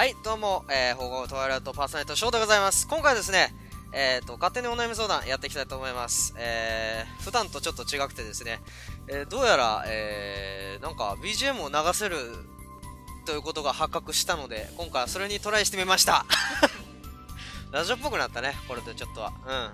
[0.00, 2.88] はい、どうも、えー、保護トワイライトパーソナリティショーでございます。
[2.88, 3.54] 今回ですね、
[3.92, 6.32] えーと、勝手にお悩み相談やっていきたいと思います。
[6.38, 8.60] えー、普段とちょっと違くてですね、
[9.08, 12.16] えー、どうやら、えー、なんか BGM を流せる
[13.26, 16.24] ということが発覚したので、今回はそれにトライしてみました。
[17.70, 19.34] ラジオっぽくなったね、これでちょっとは。
[19.46, 19.70] うん。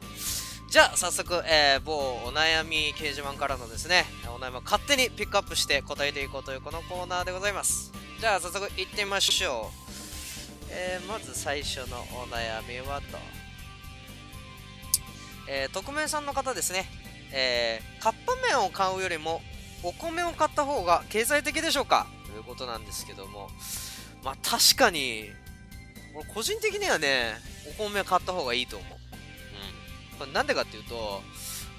[0.69, 7.93] じゃあ、早速、えー、某お悩み掲示板からのですね、お悩みを勝手にピックアップして答えていこうというこのコーナーでございます。
[8.19, 9.71] じゃあ、早速行ってみましょ
[10.03, 10.06] う。
[10.79, 13.19] えー、まず最初のお悩みはと、
[15.49, 16.85] えー、匿名さんの方ですね、
[17.33, 19.41] えー、カップ麺を買うよりも
[19.83, 22.07] お米を買った方が経済的でしょうか？
[22.27, 23.49] ということなんですけども。
[24.25, 25.31] まあ確かに
[26.15, 27.35] 俺個人的にはね
[27.79, 28.89] お米買った方がいいと思う、
[30.13, 31.23] うん、これなんでかっていうと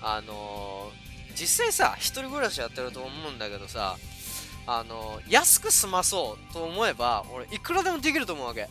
[0.01, 3.97] あのー、実際さ一人暮らしやってると思うんだけどさ
[4.65, 8.69] あの安く済まそうと思えば俺いくらでもできると思うわけ。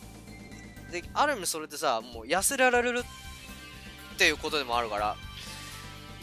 [0.91, 5.15] である意味それでさもう痩せられるっていうことでもあるから。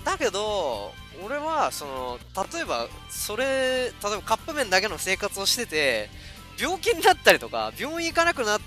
[0.05, 0.93] だけど
[1.25, 2.19] 俺はその
[2.53, 6.11] 例えばそれ例えばカップ麺だけの生活をしてて
[6.61, 8.61] 病気になったりとか病院行かなくなっ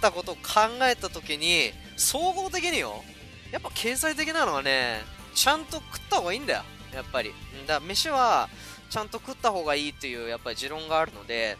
[0.00, 0.40] たことを考
[0.82, 3.02] えた時に総合的によ
[3.50, 5.00] やっぱ経済的なのはね
[5.34, 6.62] ちゃんと食った方がいいんだよ。
[6.94, 7.30] やっぱり。
[7.66, 8.48] だから飯は
[8.88, 11.56] ちゃんと食った方がいいっていうやっぱり持論があるので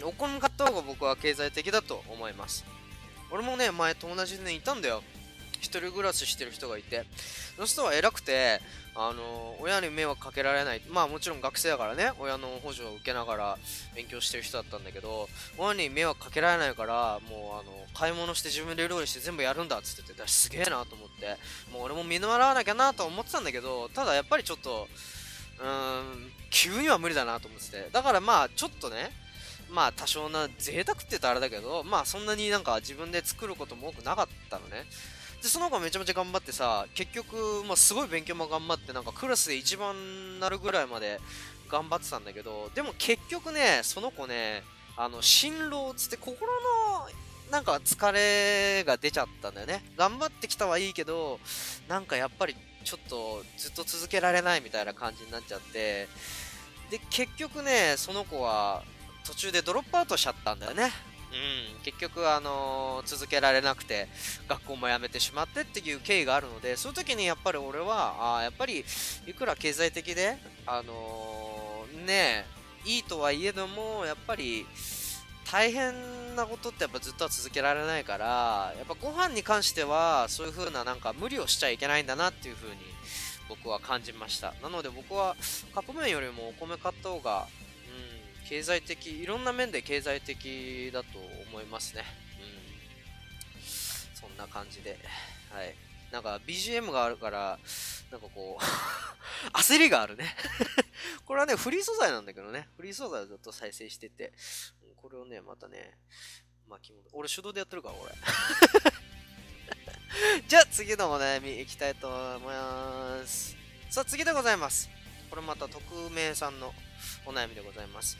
[0.00, 2.64] うんお米買った方が僕は経済的だと思います。
[3.32, 5.02] 俺もね前友達でねいたんだよ。
[5.60, 7.04] 一人暮らししてる人がいて。
[7.54, 8.60] その人は偉くて
[8.94, 10.82] あの親に迷惑かけられない。
[10.90, 12.12] まあもちろん学生だからね。
[12.18, 13.58] 親の補助を受けながら
[13.94, 21.36] 勉強してる人だったんだけど親に迷惑かけられないからもうあの買い物して自分で料理して全部やるんだっつっててすげえなと思って。
[21.72, 24.88] もう俺も見習わなきゃなと思ってたんだけどただやっぱりちょっと
[25.60, 27.88] うーん急には無理だなと思ってて。
[27.92, 29.10] だからまあちょっとね
[29.72, 34.84] まあ多少な贅沢って言ったらあれだけどまあそんなになんか自分で作ることも多くなかったのね。
[35.42, 41.18] でその子めちゃめちゃ頑張ってさ結局、まあ、すごい勉強も頑張ってなんかクラスで一番なるぐらいまで
[41.68, 44.62] 頑張ってたんだけどでも結局ねその子ね
[44.96, 47.08] あの辛労つって心の
[47.50, 49.84] なんか疲れが出ちゃったんだよね。
[49.96, 51.40] 頑張ってきたはいいけど
[51.88, 52.54] なんかやっぱり
[52.84, 56.08] ちょっとずっと続けられないみたいな感じになっちゃって。
[56.90, 58.82] で結局ねその子は
[59.26, 60.90] 途中でドロップアウトしちゃったんだよね。
[61.32, 64.08] うん、結局、あのー、続けられなくて
[64.48, 68.84] 学校も辞めてしまってっていう経緯があるのでそういう時にやっぱり俺はあやっぱり
[69.26, 72.44] いくら経済的で、あのー、ね
[72.84, 74.66] いいとはいえどもやっぱり
[75.50, 75.94] 大変
[76.36, 82.76] なことってやっぱずっとは続けられないからやっぱご飯に関してはそういう風ななんか無理をしちゃいけないんだなっていう風に
[83.48, 84.54] 僕は感じました。
[84.62, 85.36] なので僕は
[85.74, 87.46] カップ麺よりもお米買った方が
[88.48, 91.08] 経済的いろんな面で経済的だと
[91.50, 92.02] 思いますね。
[92.40, 93.62] うん。
[94.14, 94.98] そんな感じで。
[95.50, 95.74] はい。
[96.10, 97.58] なんか BGM があるから
[98.10, 98.62] なんかこう
[99.56, 100.36] 焦りがあるね。
[101.24, 102.68] これはねフリー素材なんだけどね。
[102.76, 104.32] フリー素材をずっと再生してて。
[105.02, 105.98] これをねまたね
[106.68, 108.12] 巻き戻俺手動でやってるから俺
[110.46, 113.56] じゃあ次のお悩みいきたいと思います。
[113.90, 114.88] さあ次でございます。
[115.28, 116.72] これまた匿名さんの
[117.26, 118.16] お悩みでございます。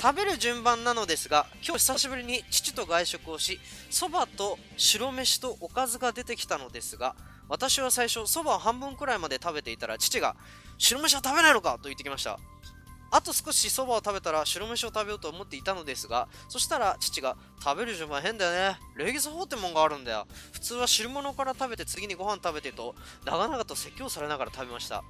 [0.00, 3.58] 食べる順番なのですが今日久しぶりに父と外食をし
[3.90, 7.16] そばと白飯とおかずが出てきたのですが
[7.48, 10.36] 私は最初そばを半分くらいまで食べていたら父が
[10.78, 12.38] 白飯は食べないのかと言ってきました。
[13.12, 18.78] あと少しそばを食べたら白飯を食べようと思っていたのですがそしたら父が食べる順番変だよね。
[18.96, 20.28] 礼儀作法ってもんがあるんだよ。
[20.52, 25.02] 普通は汁物から食べて次にご飯食べてと長々と説教されながら食べました。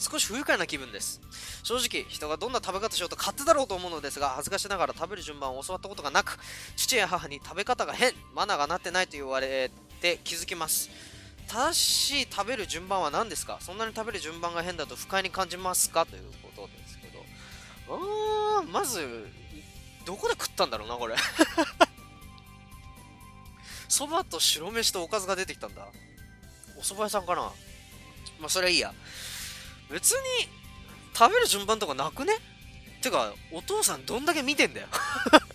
[0.00, 1.20] 少し不愉快な気分です。
[1.62, 6.38] 正直人がどんな食べ方しようと勝手だろうと思うのですが恥ずかしながら食べる順番を教わったことがなく
[6.74, 9.70] 父や母に食べ方が変マナーがなってないと言われ
[10.00, 10.88] て気づきます。
[11.46, 13.58] 正しい食べる順番は何ですか？
[13.60, 16.06] そんなに食べる順番が変だと不快に感じますか？
[16.06, 17.18] ということですけど。
[17.94, 19.28] うーんまず
[20.06, 21.16] どこで食ったんだろうなこれ。
[23.88, 25.88] そばと白飯とおかずが出てきたんだ。
[26.78, 27.52] お蕎麦屋さんかな？
[28.38, 28.94] まあそれはいいや。
[29.90, 30.48] 別に
[31.14, 32.34] 食べる順番とかなくね？
[33.02, 34.86] てかお父さんどんだけ見てんだよ。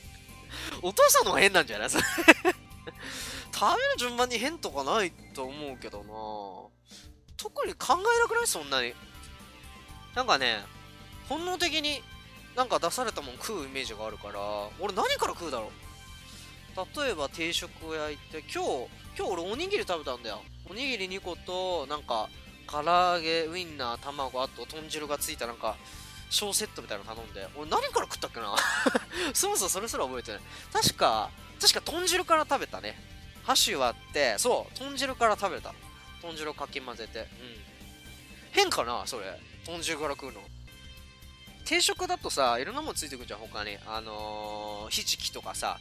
[0.81, 1.89] お父さんの方が変なんじゃない？
[1.89, 2.03] そ れ
[3.53, 6.05] 食べる順番に変とかないと思うけどな。
[7.37, 8.47] 特に考えなくない？
[8.47, 8.93] そんなに。
[10.15, 10.63] なんかね
[11.29, 12.03] 本能的に
[12.55, 14.39] なんか出されたもん食うイメージがあるから
[14.79, 15.71] 俺何から食うだろ
[16.77, 17.01] う？
[17.03, 20.41] 例えば定食屋行って今日今日俺おにぎり食べたんだよ。
[20.69, 22.29] おにぎり2個となんか
[22.69, 25.75] 唐揚げウインナー卵あと豚汁がついたなんか
[26.29, 28.55] 小セットみたいなの頼んで俺何から食ったっけな？
[29.33, 30.41] そもそもそれすら覚えてない
[30.73, 31.29] 確か
[31.61, 32.99] 確か豚汁から食べたね。
[33.45, 35.73] 箸割って、そう、豚汁から食べた。
[36.21, 37.19] 豚汁をかき混ぜて。
[37.19, 37.27] うん。
[38.51, 39.39] 変かなそれ？
[39.65, 40.41] 豚汁から食うの。
[41.63, 43.77] 定食だとさ、いろんなもんついてくるじゃん、他に。
[43.87, 45.79] あのー、ひじきとかさ、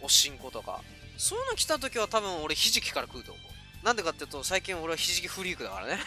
[0.00, 0.82] おしんことか。
[1.16, 3.44] そういうの来た時は多分俺ひじきから食うと思う。
[3.86, 6.00] なんでかっていうと、最近俺はひじきフリークだからね。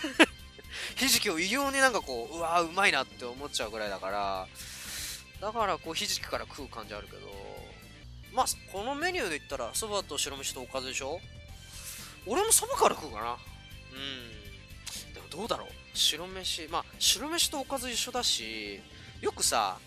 [0.99, 4.47] ひじきを異様になんかこう、うわーうまいなって思っちゃうぐらいだから、
[5.39, 7.19] だからこうひじきから食う感じあるけど、
[8.33, 11.21] まあ、このメニューで言ったら、そばと白飯とおかずでしょ？
[12.25, 13.37] 俺もそばから食うかな。
[13.93, 15.13] うん。
[15.13, 15.69] でもどうだろう？
[15.93, 18.81] 白飯、まあ、白飯とおかず一緒だし、
[19.21, 19.79] よくさ、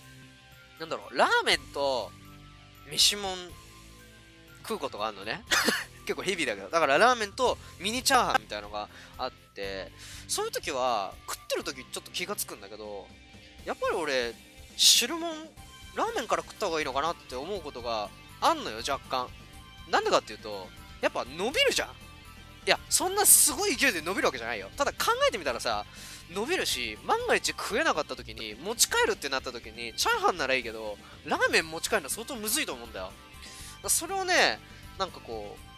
[0.81, 2.11] なんだろう、ラーメンと
[2.91, 3.37] 飯もん
[4.63, 5.45] 食うことがあるのね。
[6.03, 6.69] 結構ヘビーだけど。
[6.69, 8.89] だからラーメンとミニチャーハンみたいのが
[9.19, 9.91] あって、
[10.29, 13.07] そういう時は、食ってる時ちょっと気がつくんだけど、
[13.65, 14.35] やっぱり俺、
[14.77, 15.31] 汁もん、
[15.95, 18.09] ラーメンから食った方がいいのかなって思うことが
[18.41, 19.29] あんのよ、若干。
[19.91, 20.69] なんでかっていうと、
[21.01, 21.89] やっぱ伸びるじゃん。
[21.89, 24.71] いや、そんなすごい勢いで伸びるわけじゃないよ。
[24.77, 25.85] ただ考えてみたらさ、
[26.33, 33.13] 伸びるし、万が一食えなかった時に、持ち帰るってなった時に、チャーハンならいいけど、ラーメン持ち帰るの相当むずいと思うんだよ。
[33.89, 34.61] それをね、
[34.99, 35.72] なんかこう、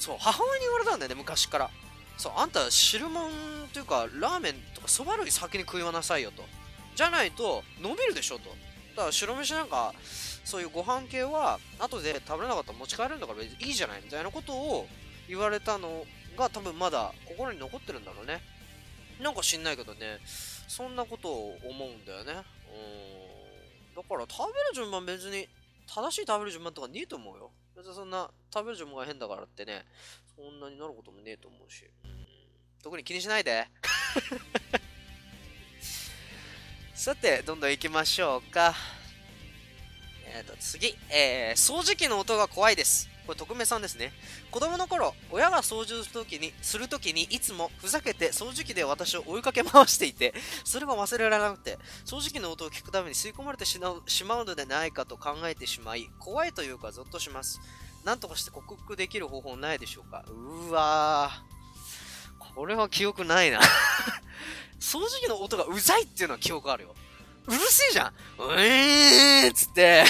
[0.00, 1.70] そう、母親に言われたんだよね、昔から。
[2.16, 3.30] そう、あんた汁物
[3.72, 6.42] というか、ラーメンとかそば類先に食いわなさいよと。
[6.96, 8.48] じゃないと、伸びるでしょと。
[8.96, 9.94] だから白飯なんか、
[10.44, 14.88] そういうご飯系は、後で食べれなかったら持ち帰れるんだからいいじゃないみたいなことを
[15.28, 16.04] 言われたの
[16.36, 18.42] が多分まだ心に残ってるんだろうね。
[19.20, 20.18] なんか知んないけどね、
[20.66, 22.32] そんなことを思うんだよね。
[23.92, 23.94] うん。
[23.96, 25.46] だから食べる順番別に、
[25.92, 27.50] 正しい食べる順番とかねえと思うよ。
[27.76, 29.84] 別にそんな食べる順番が変だからってね、
[30.36, 31.84] そんなになることもねえと思うし。
[32.04, 32.26] うん。
[32.80, 33.66] 特に気にしないで。
[36.94, 38.72] さて、どんどん行きましょうか。
[40.26, 40.96] えっ、ー、と、次。
[41.08, 43.08] えー、掃除機の音が怖いです。
[43.30, 44.12] これ、匿名さんですね。
[44.50, 50.34] 子供の頃、親が掃除するときに、するときに、いつもふざけて掃除機で私を追いかけ回していて、
[50.64, 57.60] それが忘れられなくて、掃除機の音を聞くために吸い込まれてしまうのではないかと考えてしまい、怖いというか、ゾッとします。
[58.04, 60.24] なんとかして克服できる方法ないでしょうか？
[60.28, 62.54] うわー。
[62.54, 63.60] これは記憶ないな
[64.80, 66.94] 掃除機の音がうざいっていうのは記憶あるよ。
[67.46, 68.08] うるせえじゃん
[68.42, 70.04] うえーっつって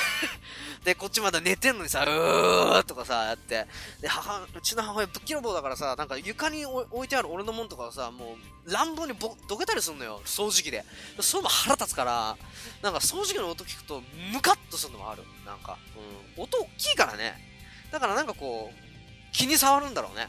[0.85, 3.67] で、こっちまだ寝てんのにさ、うーとかさ、やって。
[4.01, 8.37] で、母、うちの母親ぶっきらぼうだからさ、なんか床に置いてある俺のもんとかをさ、も
[8.67, 10.85] う乱暴にぼどけたりすんのよ、掃除機で。
[11.21, 12.37] そういうの腹立つから、
[12.83, 15.23] なんか掃除機の音聞くと、ムカッとするのもある。
[15.45, 15.77] なんか、
[16.37, 16.45] うん。
[16.45, 17.35] 音大きいからね。
[17.93, 20.29] だからなんかこう、気に障るんだろうね。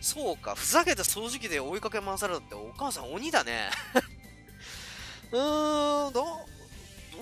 [0.00, 3.70] そうか、ふざけて掃除機で追いかけ回されるってお母さん鬼だね。
[5.32, 6.26] うーん、どう、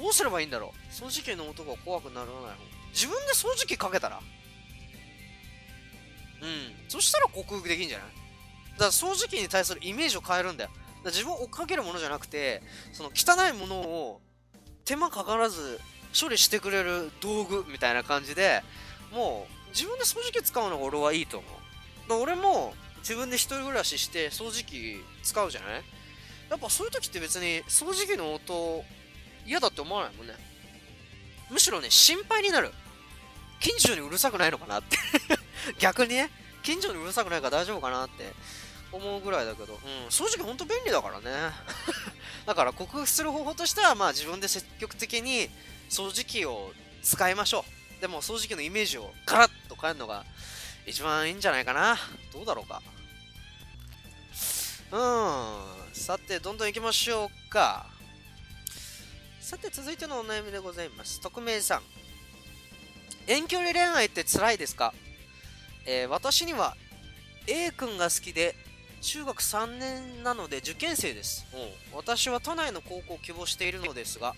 [0.00, 0.92] どうすればいいんだろう？
[0.92, 2.48] 掃除機の音が怖くならない方。
[2.92, 4.18] 自分で掃除機かけたら？
[6.42, 6.88] うん。
[6.88, 8.06] そしたら克服できんじゃない？
[8.72, 10.70] だから掃除機に対するイメージを変えるんだよ。
[11.04, 12.62] だ自分を追っかけるものじゃなくて、
[12.92, 14.20] その汚いものを
[14.84, 15.78] 手間かからず
[16.18, 18.62] 処理してくれる道具みたいな感じで、
[19.12, 22.16] もう自分で掃除機使うのが俺はいいと思うだ。
[22.16, 25.82] 俺も自分で一人暮らしして掃除機使うじゃない？
[26.48, 28.82] やっぱそういう時って別に掃除機の音
[29.46, 30.34] 嫌だって思わないもんね。
[31.50, 32.70] むしろね、心配になる。
[33.60, 34.96] 近所にうるさくないのかなって
[35.78, 36.30] 逆にね、
[36.62, 38.32] 近所にうるさくないから大丈夫かなって
[38.92, 41.30] 思うぐらいだけど、うん、掃除機ほんと便利だからね。
[42.46, 45.50] だから克服する方法としては、まあ自分で積極的に
[45.90, 47.64] 掃除機を使いましょ
[47.98, 48.00] う。
[48.00, 50.24] でも掃除機のイメージをガラッと変えるのが
[50.86, 51.98] 一番いいんじゃないかな。
[52.32, 52.82] どうだろうか。
[54.92, 55.94] うん。
[55.94, 57.86] さて、どんどん行きましょうか。
[59.50, 61.20] さて、続いてのお悩みでございます。
[61.20, 61.82] 匿名さん。
[63.26, 64.94] 遠距離恋愛って辛いですか、
[65.86, 66.76] えー、私には
[67.48, 68.54] A 君が好きで
[69.00, 71.46] 中学3年なので受験生です。
[71.92, 74.36] 私は都内の高校を希望しているのですが、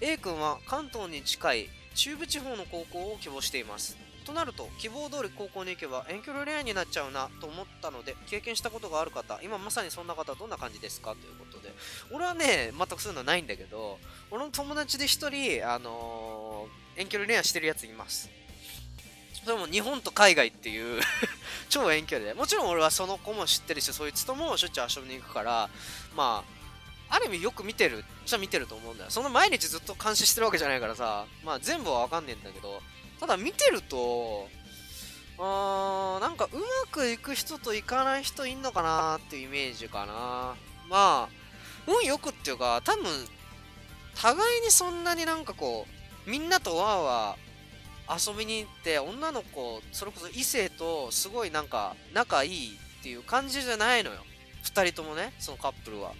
[0.00, 3.98] A 君は関東に近い中部地方の高校を希望しています。
[4.24, 11.14] となると希望通り高校に行けば遠距離恋愛になっちゃうなと思ったので経験したことがある方今まさにそんな方どんな感じですか？
[11.14, 11.72] ということで。
[12.10, 13.98] 俺はね全くそういうのはないんだけど
[14.30, 18.30] 俺の友達で1人、あのー、遠距離恋愛してるやついます。
[19.44, 21.02] それも日本と海外っていう
[21.68, 22.34] 超遠距離で。
[22.34, 25.68] もちろん俺はその子も知ってるしそいつともしょっちゅう遊びに行くから
[26.16, 26.42] ま
[27.10, 29.10] あある意味よく見てるじゃ見てると思うんだよ。
[29.10, 32.82] その毎日ずっと監視してるわけじゃないからさまあ全部はわかんねえんだけど
[33.20, 34.48] ただ見てると、
[35.38, 40.54] あーなんかうまくいく人といかない人いんのかなっていうイメージかな。
[40.88, 41.28] まあ、
[41.86, 43.04] 運よくっていうか、多分、
[44.14, 45.86] 互いにそんなになんかこ
[46.26, 47.36] う、みんなとわーわ
[48.08, 54.16] 遊びに行って女の子それこそ異性とすごいなんか仲いいっていう感じじゃないのよ。
[54.64, 56.12] 2人ともねそのカップルは。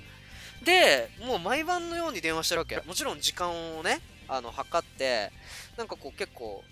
[0.64, 2.80] でもう毎晩のように電話してるわけ。
[2.86, 5.30] もちろん時間をねあの測って
[5.76, 6.62] なんかこう結構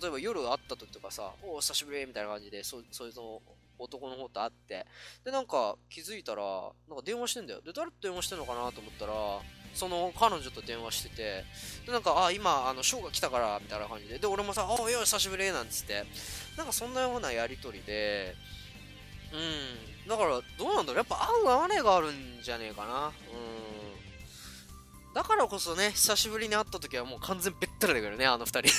[0.00, 3.42] 例えば夜会った時とかさ「お久しぶり」みたいな感じでそそいうの
[3.78, 4.86] 男の方と会って
[5.24, 6.42] でなんか気づいたら
[6.88, 7.60] なんか電話してんだよ。
[7.62, 9.12] で誰と電話してんのかなと思ったら
[9.74, 11.44] その彼女と電話してて
[11.86, 14.18] でなんかあ今あのショーが来たからみたいな感じで。
[14.18, 16.04] で俺もさ「あいや久しぶり」なんつって。
[16.56, 18.36] なんかそんなようなやり取りで
[19.32, 20.08] うん。
[20.08, 20.96] だからどうなんだろう。
[20.96, 23.06] やっぱ合う合わねえがあるんじゃねえかな。
[23.06, 23.12] うん。
[25.14, 28.70] だからこそね久しぶりに会った時はもう完全べったりだけどねあの二人。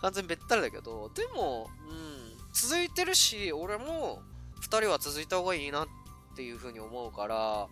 [0.00, 4.22] 完全べったりだけどでもうん続いてるし俺も
[4.60, 5.86] 二人は続いた方がいいなっ
[6.36, 7.68] ていうふうに思うから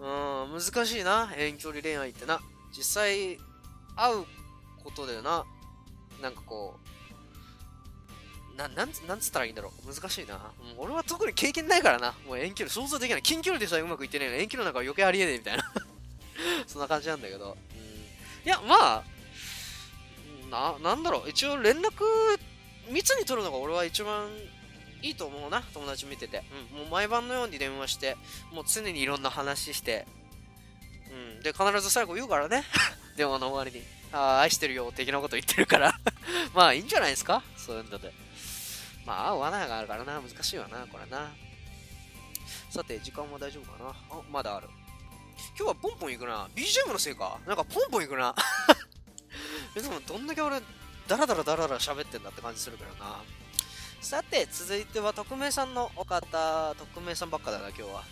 [0.00, 2.40] うん難しいな遠距離恋愛ってな。
[2.76, 3.38] 実際
[3.96, 4.24] 会う
[4.82, 5.44] ことでな。
[6.22, 6.78] なんかこ
[8.54, 9.94] うななんなんつったらいいんだろう。
[9.94, 10.34] 難しいな、
[10.76, 12.14] うん、俺は特に経験ないからな。
[12.26, 13.22] もう遠距離想像できない。
[13.22, 15.64] 近距離でさえうまくいってねえの遠距離なんか余計ありえねえみたいな。
[16.66, 19.04] そんな感じなんだけど、うん、いやまあ
[20.54, 21.30] ななんだろう。
[21.30, 22.04] 一応連絡
[22.90, 24.28] 密に取るのが俺は一番
[25.02, 25.62] いいと思うな。
[25.74, 26.42] 友達見てて、
[26.72, 28.16] うん、もう毎晩のように電話して
[28.52, 30.06] もう常にいろんな話して、
[31.36, 32.64] うん、で必ず最後言うからね。
[33.16, 33.84] 電話の終わりに。
[34.12, 35.98] ああ愛してるよ的なこと言ってるから。
[36.54, 37.42] まあいいんじゃないですか？
[37.56, 38.12] そういうので。
[39.04, 40.20] まあ合う罠があるからな。
[40.20, 41.32] 難しいわなこれな。
[42.70, 43.90] さて時間は大丈夫かな？
[43.90, 44.68] あまだある。
[45.58, 46.48] 今日はポンポン行くな。
[46.54, 47.38] BGM のせいか。
[47.46, 48.34] なんかポンポン行くな。
[49.82, 50.60] でもどんだけ俺
[51.06, 53.16] ダラダラダラダラ喋ってんだって感じするからな。
[54.00, 58.04] さて、続いては匿名さんのお方、匿名さんばっかだな、今日は。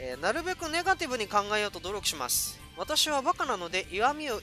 [0.00, 2.58] えー、なるべくネガティブに考えようと努力します。
[2.76, 4.40] 私はバカなので嫌味を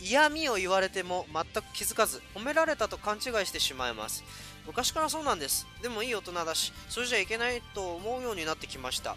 [0.00, 4.24] 嫌味を言われても全く気づかず褒められたと勘違いしてしまいます。
[4.66, 5.68] 昔からそうなんです。
[5.80, 9.16] でもいい大人だしそれじゃいけないと思うようになってきました。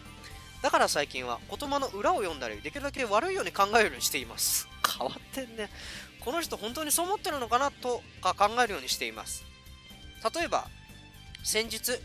[0.61, 4.67] だから最近は言葉の裏を読んだりできるだけ悪いように考えるようにしています。
[4.87, 5.69] 変わってんね。
[6.19, 9.43] この人本当にそう思ってるのかなとか考えるようにしています。
[10.35, 10.67] 例えば
[11.43, 11.99] 先日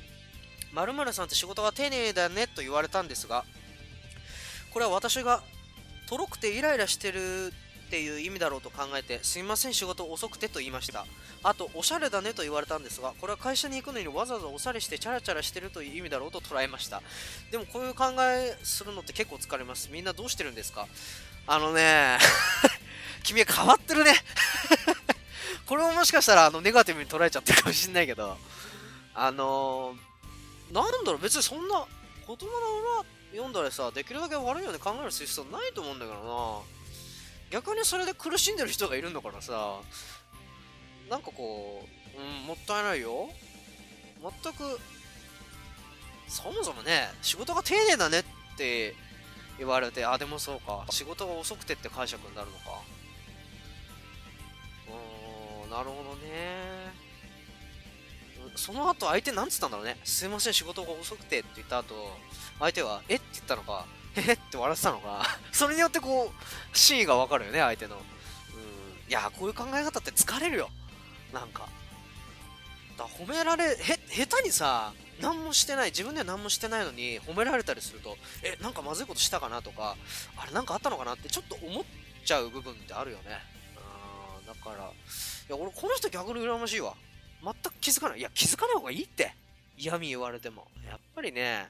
[0.73, 3.45] 〇〇さんって仕事が丁寧だねと言われたんですが
[4.73, 5.43] これは私が
[6.09, 7.53] とろくてイライラしてる
[7.87, 11.07] っていう意味だろうと考えてすいません仕事遅くてと言いました。
[11.43, 17.01] あとおしゃれだねと言われたんですがこれは会社に行くのにわざわざおしゃれしてチャラチャラしてるという意味だろうと捉えました。
[17.51, 19.89] でもこういう考えするのって結構疲れます。
[19.93, 20.89] みんなどうしてるんですか？
[21.47, 22.19] あのね
[23.23, 24.13] 君は変わってるね。
[25.67, 28.37] これももしかしたらあのネガティブに捉えちゃってるかもしんないけど
[29.15, 31.87] あのー、なんだろう、別にそんな
[32.27, 36.76] 言葉の裏読んだらさ、できるだけ悪いように考える必要ないと思うんだけどな。
[37.51, 39.81] 逆にそれで苦しんでる人がいるんだからさ、
[41.09, 41.87] なんかこ
[42.17, 43.29] う、うん、もったいないよ。
[44.21, 44.81] 全く、
[46.29, 48.25] そもそもね、仕事が丁寧だねっ
[48.57, 48.95] て
[49.59, 52.81] 言われて、あ、でもそうか、仕事が遅くてって解釈になるのか。
[55.65, 57.07] うん、なるほどね。
[58.57, 59.99] その後相手なんつったんだろうね。
[60.03, 61.95] すいません、仕事が遅くてって言った後、
[62.59, 63.17] 相手は、え？
[63.17, 67.97] って言ったのか、へへって笑ってたのか、 それによってこう、真意がわかるよね、相手の。
[67.97, 68.03] うん。
[69.11, 70.71] いや、こういう考え方って疲れるよ。
[71.33, 71.69] なんか。
[72.97, 79.97] だ褒められ、へ、下手にさ、何もしてない、自分では何もしてないのに褒められたりすると、え、なんかまずいことしたかなとか、
[80.37, 81.85] あれなんかあったのかなってちょっと思っ
[82.25, 83.39] ちゃう部分ってあるよね。
[84.41, 84.89] うん、だから、い
[85.49, 86.95] や、俺この人逆に羨ましいわ。
[87.43, 88.19] 全く気づかない。
[88.19, 89.35] いや、気づかない方がいいって。
[89.79, 90.67] 嫌味言われても。
[90.89, 91.69] やっぱりね、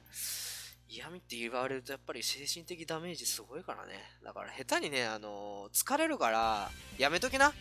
[0.89, 3.95] 嫌味って言われるとやっぱり精神的ダメージすごいからね。
[4.25, 7.53] だから下手にね、あのー、疲れるから、やめときな。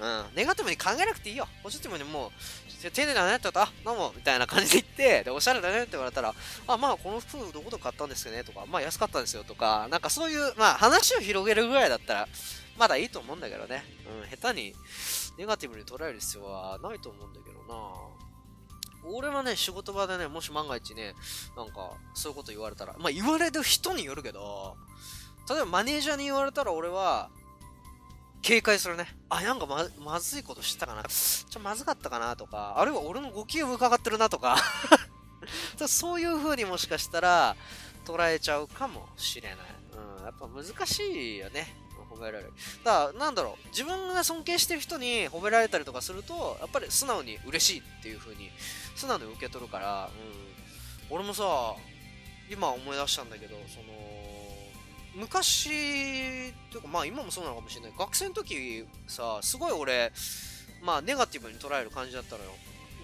[0.00, 0.24] うん。
[0.34, 1.46] ネガティブに考えなくていいよ。
[1.62, 2.32] ポジティブにも
[2.86, 6.34] う、丁寧だねって言ったら、あ、どう、みたいな感じで言って、で、おしゃれだねって言われたら、
[6.66, 12.28] あ、まあ、この服どこで買ったんですよねとか、まあ、安かったんですよとか、なんかそういう、まあ、話を広げるぐらいだったら、
[12.76, 13.84] まだいいと思うんだけどね。
[14.22, 14.74] うん、下手に、
[15.38, 18.13] ネガティブに捉える必要はないと思うんだけどな
[19.06, 21.14] 俺はね、仕事場でね、もし万が一ね、
[21.56, 24.76] なんか、そういうこと言われたら、まあ言われる人によるけど、
[25.48, 27.30] 例えばマネージャーに言われたら俺は、
[28.42, 29.06] 警戒するね。
[29.30, 31.02] あ、なんかままずいことしたかな。
[31.04, 34.56] ちょ、まずかったかなとか、あるいは俺のご機嫌伺ってるなとか
[35.88, 37.56] そういう風にもしかしたら
[38.04, 39.58] 捉えちゃうかもしれない。
[40.18, 41.84] うん、やっぱ難しいよね。
[42.14, 42.52] 褒められる。
[42.84, 48.50] だから、なんだろう、自分が尊敬してる人に褒められたりとかすると、やっぱり素直に嬉しいっていう風に、
[48.94, 50.10] 素直に受け取るから、
[51.10, 51.16] うん。
[51.16, 51.44] 俺もさ、
[52.50, 54.14] 今思い出したんだけど、その、
[55.14, 57.92] 昔というかまあ今もそうなのかもしれない。
[57.96, 60.12] 学生の時さすごい俺
[60.82, 62.50] まあネガティブに捉える感じだったのよ。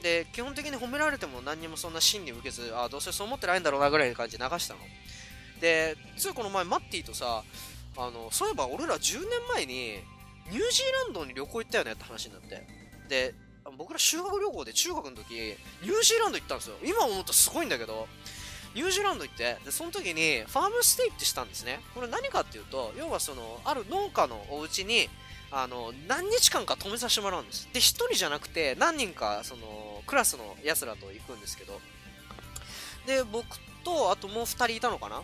[0.03, 4.81] で基本的に褒められても何にもそんな真に受けずあどうせそう思ってないんだろうなぐらいの感じで流したの。
[5.61, 7.45] でついこの前マッティとさ
[7.97, 9.99] あのそういえば俺ら10年前に
[10.51, 12.67] ニュージーランドに旅行行ったよねって話になって。
[13.09, 13.35] で
[13.77, 15.35] 僕ら修学旅行で中学の時
[15.83, 16.77] ニュージーランド行ったんですよ。
[16.85, 18.07] 今思うとすごいんだけど
[18.75, 21.81] ニュージーランド行ってでその時にファームステイってしたんですね。
[21.95, 25.09] これ何かっていうと要はそのある農家のお家に
[25.51, 27.69] あの何日間か泊めさせてもらうんです。
[27.73, 31.81] で1人じゃなくて何人かそのクラスのやつらと行くんですけど。
[33.07, 33.47] で僕
[33.83, 35.23] とあともう2人いたのかな。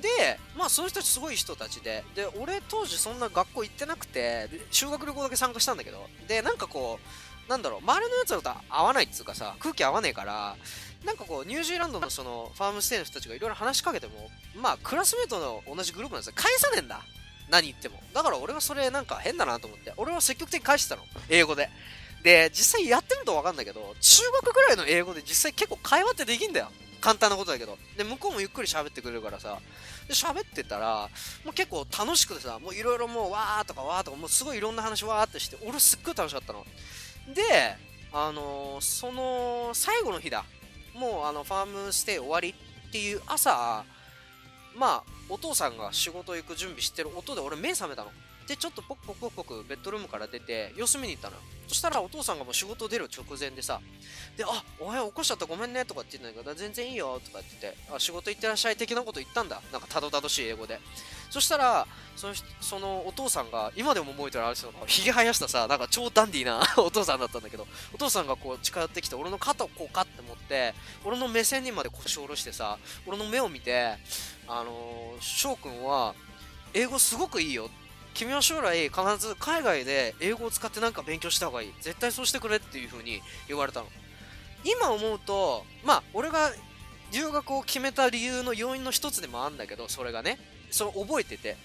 [0.00, 7.06] で、まあ、その人たちすごい人たちで、で、俺当時そんな学校行ってなくて、修学旅行だけ参加したんだけど、で、なんかこう、
[7.48, 10.56] なんだろう、周りのやつらと合わないっつうかさ、空気合わねえから、
[11.04, 16.32] なんかこう、ニュージーランドのその、ファームステイの人たちがいろいろ話しかけても、まあ、クラスメートの同じグループなんですよ。
[16.36, 17.00] 返さねえんだ。
[17.50, 18.02] 何言っても。
[18.12, 21.02] だから俺はそれなんか変だなと思って、俺は積極的に返してたの。
[21.28, 21.70] 英語で。
[22.22, 26.70] で、実際やってるとわかんないけど、中学ぐらいの英語で実際結構会話ってできんだよ。
[27.00, 27.78] 簡単なことだけど。
[27.96, 29.58] で、向こうもゆっくり喋ってくれるからさ、
[30.08, 31.08] で、喋ってたら、
[31.44, 36.66] もう結構楽しくてさ、もういろいろもう、わーとかわーとか、もうすごいいろんな話わーってして、俺すっごい楽しかったの。
[37.34, 37.76] で、
[38.12, 40.44] あのー、その、最後の日だ。
[40.94, 42.54] もう、あの、ファームステイ終わり
[42.88, 43.84] っていう朝、
[44.76, 48.10] まあ、お父さんが仕事行く準備してる音で俺目覚めたの。
[48.46, 51.42] で、ちょっとポクポクポクポクベッドルームから出て、様子見に行ったのよ。
[51.66, 53.80] そしたらお父さんがもう仕事出る直前でさ、
[54.38, 59.60] で、あ、おはよう起こしちゃったごめんねとかって言うんだけど、全然いいよとか言ってて、あ、仕事行ってらっしゃい的なこと言ったんだ。
[59.70, 60.80] なんかたどたどしい英語で。
[61.30, 73.96] そしたら、そのそのお父さんが、今でも覚えてるあれですよ、ひげ生やしたさ、なんか超ダンディーな お父さんだったんだけど、お父さんがこう近寄ってきて、俺の肩をこうカッて持って、俺の目線にまで腰を下ろしてさ、俺の目を見て、
[74.46, 76.14] あのー、翔くんは、
[76.74, 77.70] 英語すごくいいよ。
[78.14, 81.74] 君は将来必ず海外で英語を使ってなんか勉強した方がいい。
[81.80, 83.86] 絶対そうしてくれっていう風に言われたの。
[84.64, 86.52] 今思うとまあ俺が
[87.12, 90.38] 留学を決めた理由の要因の一つでもあるんだけどそれがね。
[90.70, 91.56] それ覚えてて。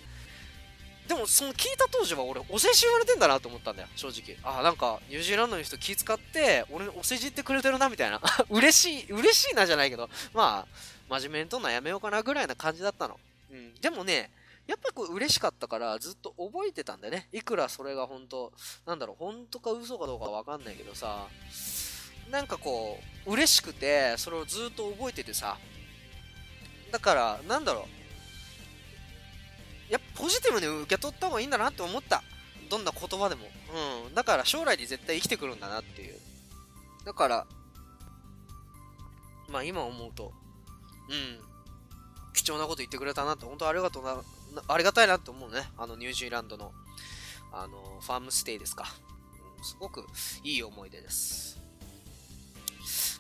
[1.08, 4.38] でもその聞いた当時は俺お世辞言われてんだなと思ったんだよ正直。
[4.42, 8.22] ああなんかニュージーランドの人気使って俺お世辞言ってくれてるなみたいな。
[8.50, 10.10] 嬉しい嬉しいなじゃないけど。
[10.34, 10.78] まあ
[11.10, 13.20] 真面目にとんのやめようかなぐらいな感じだったの。
[13.52, 13.76] うん。
[13.76, 14.32] でもね
[14.66, 17.28] やっぱこう嬉しかったからずっと覚えてたんだよね。
[17.34, 18.54] いくらそれが本当
[18.86, 21.28] なんだろう、本当か嘘かどうかわかんないけどさ、
[22.32, 25.58] なんかこう、嬉しくて、それをずっと覚えててさ、
[26.92, 28.03] だから、なんだろう、
[29.94, 32.24] やっぱポジティブに受け取った方がいいんだなって思った。
[32.68, 33.44] どんな言葉でも。
[34.08, 34.16] うん。
[34.16, 36.16] だから将来に絶対生きてくるんだなっていう。
[37.06, 37.48] だから、
[39.50, 40.34] まあ今思うと、
[41.10, 41.40] うん。
[42.34, 44.24] 貴重なこと言ってくれたなって、本当ありがとうな、
[44.68, 45.62] ありがたいなと思うね。
[45.78, 46.74] あの、ニュージーランドの、
[47.52, 48.86] あの、ファームステイですか。
[49.60, 50.08] うん、すごく
[50.44, 51.62] いい思い出です。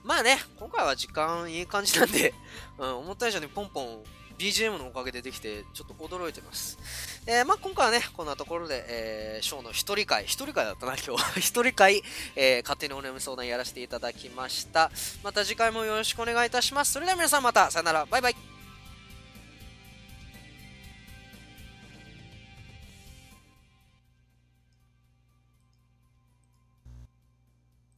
[0.04, 2.34] まあね、今回は時間いい感じなんで、
[2.80, 4.04] うん、思った以上にポンポン
[4.38, 6.78] BGM のおかげでできて、ちょっと驚いてます。
[7.26, 11.40] えー、まあ今回はね、こんなところで、えー、ショーの一人会、一人会だったな、今日。
[11.42, 12.04] 一人会、
[12.36, 14.92] えー、勝手にお悩み相談やらせていただきました。
[15.24, 16.94] また次回もよろしくお願いいたします。
[16.94, 18.53] それでは皆さんまた、さよなら、バイバイ。